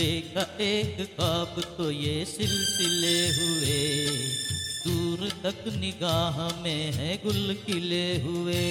देखा 0.00 0.42
एक 0.60 1.00
ख्वाब 1.16 1.60
तो 1.78 1.90
ये 1.90 2.24
सिलसिले 2.24 3.16
हुए। 3.28 3.80
दूर 4.84 5.28
तक 5.42 5.64
निगाह 5.74 6.38
में 6.62 6.92
है 6.92 7.16
गुल 7.16 7.54
खिले 7.66 8.06
हुए। 8.22 8.62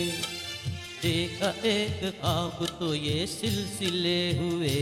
देखा 1.03 1.49
एक 1.65 2.01
ख्वाब 2.21 2.65
तो 2.79 2.93
ये 2.93 3.27
सिलसिले 3.27 4.31
हुए। 4.37 4.79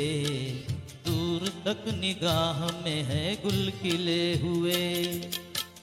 दूर 1.07 1.47
तक 1.65 1.83
निगाह 1.95 2.63
में 2.85 3.03
है 3.03 3.35
गुल 3.35 3.71
खिले 3.81 4.23
हुए। 4.35 4.85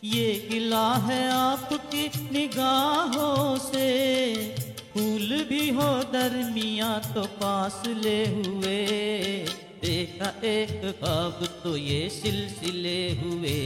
ये 0.05 0.49
गिला 0.51 0.95
है 0.95 1.21
आपकी 1.33 2.07
निगाहों 2.33 3.59
से। 3.59 3.91
फूल 4.95 5.45
भी 5.45 5.69
हो 5.71 5.93
दरमिया 6.13 6.99
तो 7.15 7.27
पास 7.37 7.83
ले 7.97 8.19
हुए। 8.27 8.81
देखा 9.85 10.29
एक 10.45 10.81
खाब 11.01 11.41
तो 11.65 11.77
ये 11.77 12.09
सिलसिले 12.11 13.01
हुए। 13.15 13.57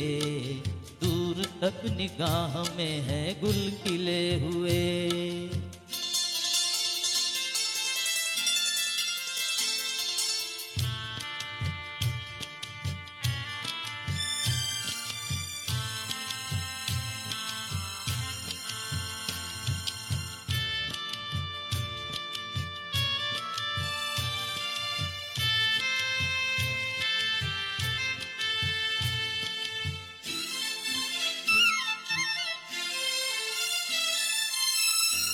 दूर 1.03 1.45
तक 1.61 1.83
निगाह 1.97 2.57
में 2.77 3.01
है 3.01 3.21
गुल 3.41 3.61
खिले 3.83 4.23
हुए। 4.41 4.81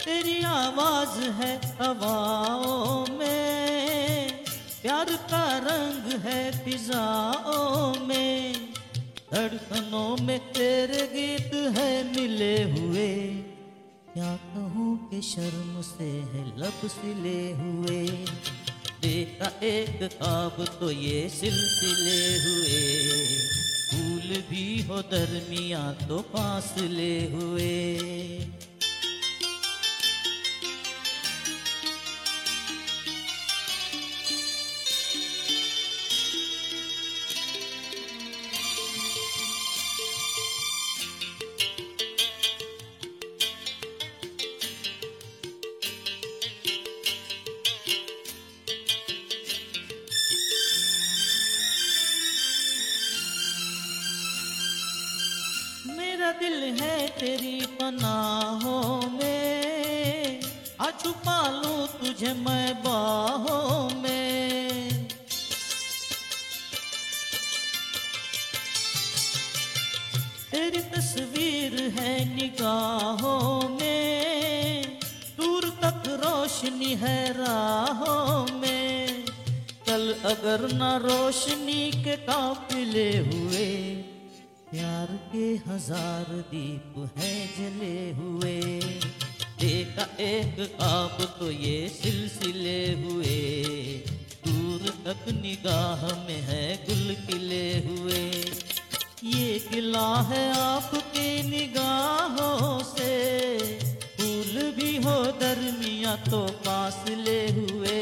तेरी 0.05 0.43
आवाज़ 0.43 1.19
है 1.19 1.77
हवाओं 1.81 3.05
में। 3.17 4.29
प्यार 4.81 5.05
का 5.05 5.57
रंग 5.57 6.19
है 6.21 6.65
फिजाओं 6.65 8.05
में। 8.05 8.53
धड़कनों 9.33 10.25
में 10.25 10.39
तेरे 10.39 11.07
गीत 11.13 11.77
है 11.77 12.15
मिले 12.15 12.63
हुए। 12.63 13.43
क्या 14.13 14.35
कहूँ 14.35 15.09
कि 15.09 15.21
शर्म 15.21 15.81
से 15.81 16.03
है 16.03 16.43
लब 16.57 16.87
सिले 16.87 17.51
हुए। 17.51 18.07
देखा 19.01 19.49
एक 19.63 20.03
काब 20.13 20.65
तो 20.79 20.91
ये 20.91 21.29
सिलसिले 21.29 22.21
हुए। 22.45 22.79
फूल 23.89 24.41
भी 24.49 24.81
हो 24.81 25.01
दरमिया 25.11 25.91
तो 26.07 26.19
फासले 26.21 27.13
हुए। 27.31 27.75
मेरा 56.29 56.39
दिल 56.39 56.81
है 56.81 57.07
तेरी 57.09 57.59
पनाहों 57.65 59.09
में। 59.09 60.41
आ 60.81 60.89
छुपा 61.01 61.37
लूँ 61.49 61.87
तुझे 61.87 62.33
मैं 62.33 62.83
बाहों 62.83 63.89
में। 63.95 65.07
तेरी 70.51 70.79
तस्वीर 70.93 71.81
है 71.97 72.13
निगाहों 72.35 73.69
में। 73.69 74.99
दूर 75.37 75.69
तक 75.81 76.03
रोशनी 76.21 76.93
है 76.95 77.19
राहों 77.33 78.45
में। 78.59 79.25
कल 79.87 80.13
अगर 80.25 80.67
न 80.73 80.93
रोशनी 81.01 81.91
के 82.03 82.15
काफिले 82.15 83.09
हुए 83.17 83.69
प्यार 84.71 85.07
के 85.31 85.45
हज़ार 85.67 86.25
दीप 86.49 86.97
हैं 87.17 87.37
जले 87.53 87.95
हुए। 88.17 88.59
देखा 89.61 90.03
एक 90.23 90.59
आप 90.81 91.21
तो 91.39 91.49
ये 91.51 91.77
सिलसिले 91.89 92.81
हुए। 92.99 93.37
दूर 94.45 94.89
तक 95.05 95.25
निगाह 95.35 96.05
में 96.19 96.41
है 96.49 96.65
गुल 96.85 97.15
खिले 97.25 97.65
हुए। 97.87 98.21
ये 99.29 99.59
किला 99.61 100.07
है 100.29 100.43
आपकी 100.57 101.27
निगाहों 101.49 102.79
से। 102.85 103.11
फूल 104.19 104.61
भी 104.77 104.95
हो 105.03 105.15
दरमिया 105.41 106.15
तो 106.25 106.45
फासले 106.59 107.39
हुए। 107.51 108.01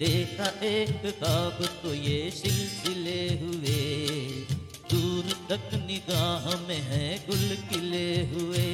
देखा 0.00 0.52
एक 0.66 1.02
ख्वाब 1.18 1.64
तो 1.82 1.94
ये 1.94 2.30
सिलसिले 2.32 3.22
हुए। 3.42 3.84
तक 5.50 5.74
निगाह 5.86 6.44
में 6.68 6.80
है 6.82 7.18
गुल 7.26 7.56
खिले 7.68 8.08
हुए। 8.30 8.66